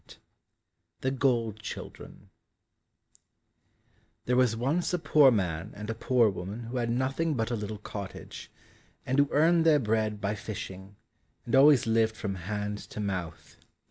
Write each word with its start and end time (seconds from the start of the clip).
85 0.07 0.21
The 1.01 1.11
Gold 1.11 1.59
Children 1.61 2.31
There 4.25 4.35
was 4.35 4.55
once 4.55 4.95
a 4.95 4.97
poor 4.97 5.29
man 5.29 5.73
and 5.75 5.91
a 5.91 5.93
poor 5.93 6.27
woman 6.27 6.61
who 6.61 6.77
had 6.77 6.89
nothing 6.89 7.35
but 7.35 7.51
a 7.51 7.55
little 7.55 7.77
cottage, 7.77 8.49
and 9.05 9.19
who 9.19 9.29
earned 9.31 9.63
their 9.63 9.77
bread 9.77 10.19
by 10.19 10.33
fishing, 10.33 10.95
and 11.45 11.53
always 11.55 11.85
lived 11.85 12.17
from 12.17 12.33
hand 12.33 12.79
to 12.79 12.99
mouth. 12.99 13.57